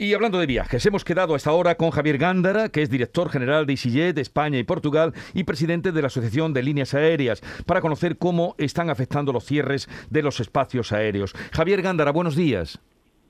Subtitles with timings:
[0.00, 3.66] Y hablando de viajes, hemos quedado hasta ahora con Javier Gándara, que es director general
[3.66, 7.80] de EasyJet de España y Portugal y presidente de la Asociación de Líneas Aéreas, para
[7.80, 11.34] conocer cómo están afectando los cierres de los espacios aéreos.
[11.50, 12.80] Javier Gándara, buenos días.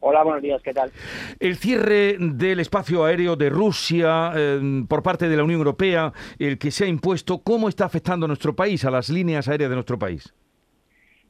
[0.00, 0.92] Hola, buenos días, ¿qué tal?
[1.38, 6.58] El cierre del espacio aéreo de Rusia eh, por parte de la Unión Europea, el
[6.58, 9.76] que se ha impuesto, ¿cómo está afectando a nuestro país, a las líneas aéreas de
[9.76, 10.34] nuestro país?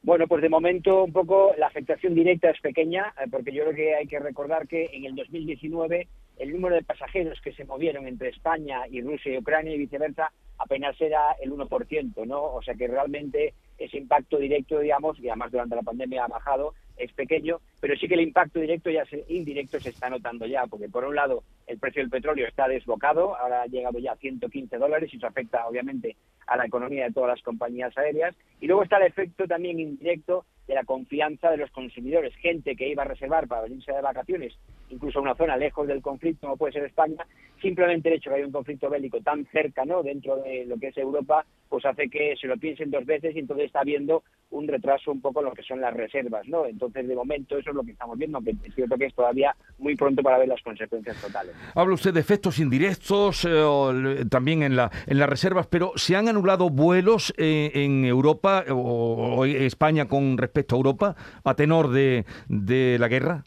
[0.03, 3.75] Bueno, pues de momento un poco la afectación directa es pequeña, eh, porque yo creo
[3.75, 6.09] que hay que recordar que en el 2019
[6.39, 10.33] el número de pasajeros que se movieron entre España y Rusia y Ucrania y viceversa
[10.57, 12.43] apenas era el 1%, ¿no?
[12.43, 16.75] O sea que realmente ese impacto directo, digamos, y además durante la pandemia ha bajado,
[16.97, 20.89] es pequeño, pero sí que el impacto directo y indirecto se está notando ya, porque
[20.89, 24.77] por un lado el precio del petróleo está desbocado, ahora ha llegado ya a 115
[24.77, 26.17] dólares y eso afecta obviamente
[26.51, 30.45] a la economía de todas las compañías aéreas, y luego está el efecto también indirecto
[30.67, 34.53] de la confianza de los consumidores, gente que iba a reservar para venirse de vacaciones,
[34.89, 37.25] incluso a una zona lejos del conflicto, como puede ser España,
[37.63, 40.77] simplemente el hecho de que hay un conflicto bélico tan cerca, ¿no?, dentro de lo
[40.77, 44.25] que es Europa, pues hace que se lo piensen dos veces y entonces está habiendo
[44.51, 46.67] un retraso un poco en lo que son las reservas, ¿no?
[46.67, 49.55] Entonces, de momento, eso es lo que estamos viendo, aunque es cierto que es todavía
[49.79, 51.55] muy pronto para ver las consecuencias totales.
[51.75, 56.29] Habla usted de efectos indirectos eh, también en, la, en las reservas, pero ¿se han
[56.29, 62.97] anulado vuelos eh, en Europa o, España con respecto a Europa a tenor de, de
[62.99, 63.45] la guerra?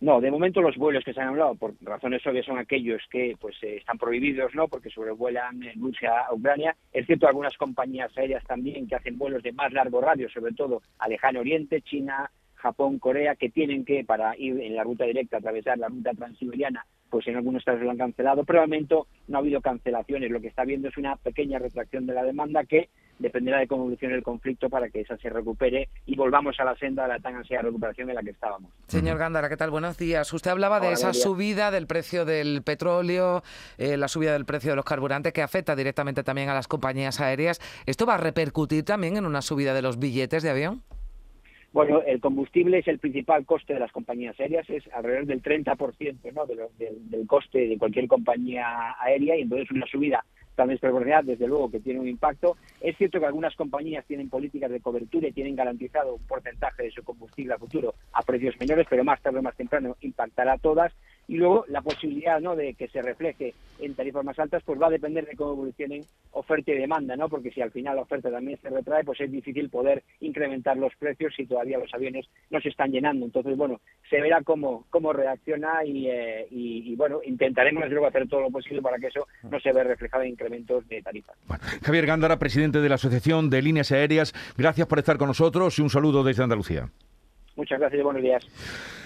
[0.00, 3.36] No, de momento los vuelos que se han hablado, por razones obvias, son aquellos que
[3.38, 4.66] pues eh, están prohibidos, ¿no?
[4.66, 6.74] Porque sobrevuelan Rusia a Ucrania.
[6.90, 10.80] Es cierto, algunas compañías aéreas también que hacen vuelos de más largo radio, sobre todo
[10.98, 15.36] a Lejano Oriente, China, Japón, Corea, que tienen que, para ir en la ruta directa,
[15.36, 18.44] atravesar la ruta transiberiana, pues en algunos casos lo han cancelado.
[18.44, 20.30] Pero de momento no ha habido cancelaciones.
[20.30, 22.88] Lo que está viendo es una pequeña retracción de la demanda que
[23.20, 26.74] dependerá de cómo evolucione el conflicto para que esa se recupere y volvamos a la
[26.76, 28.72] senda de la tan ansiada recuperación en la que estábamos.
[28.88, 29.70] Señor Gándara, ¿qué tal?
[29.70, 30.32] Buenos días.
[30.32, 33.42] Usted hablaba de esa subida del precio del petróleo,
[33.78, 37.20] eh, la subida del precio de los carburantes que afecta directamente también a las compañías
[37.20, 37.60] aéreas.
[37.86, 40.82] ¿Esto va a repercutir también en una subida de los billetes de avión?
[41.72, 46.32] Bueno, el combustible es el principal coste de las compañías aéreas, es alrededor del 30%
[46.34, 46.46] ¿no?
[46.46, 50.24] del coste de cualquier compañía aérea y entonces una subida
[50.60, 52.58] tan desproporcionada, desde luego que tiene un impacto.
[52.82, 56.90] Es cierto que algunas compañías tienen políticas de cobertura y tienen garantizado un porcentaje de
[56.90, 60.58] su combustible a futuro a precios menores, pero más tarde o más temprano impactará a
[60.58, 60.92] todas
[61.30, 62.56] y luego la posibilidad ¿no?
[62.56, 66.02] de que se refleje en tarifas más altas pues va a depender de cómo evolucionen
[66.32, 67.28] oferta y demanda, ¿no?
[67.28, 70.92] porque si al final la oferta también se retrae, pues es difícil poder incrementar los
[70.96, 73.26] precios si todavía los aviones no se están llenando.
[73.26, 73.80] Entonces, bueno,
[74.10, 78.82] se verá cómo, cómo reacciona y, eh, y, bueno, intentaremos luego hacer todo lo posible
[78.82, 81.36] para que eso no se vea reflejado en incrementos de tarifas.
[81.84, 85.82] Javier Gándara, presidente de la Asociación de Líneas Aéreas, gracias por estar con nosotros y
[85.82, 86.88] un saludo desde Andalucía.
[87.54, 89.00] Muchas gracias y buenos días.